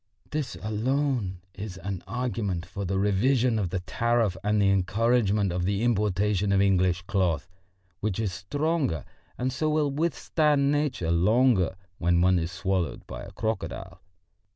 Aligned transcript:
This 0.31 0.55
alone 0.63 1.41
is 1.53 1.77
an 1.77 2.03
argument 2.07 2.65
for 2.65 2.85
the 2.85 2.97
revision 2.97 3.59
of 3.59 3.69
the 3.69 3.81
tariff 3.81 4.35
and 4.43 4.59
the 4.59 4.71
encouragement 4.71 5.51
of 5.51 5.63
the 5.63 5.83
importation 5.83 6.51
of 6.51 6.59
English 6.59 7.03
cloth, 7.03 7.47
which 7.99 8.17
is 8.19 8.33
stronger 8.33 9.05
and 9.37 9.53
so 9.53 9.69
will 9.69 9.91
withstand 9.91 10.71
Nature 10.71 11.11
longer 11.11 11.75
when 11.99 12.19
one 12.19 12.39
is 12.39 12.51
swallowed 12.51 13.05
by 13.05 13.21
a 13.21 13.31
crocodile. 13.31 14.01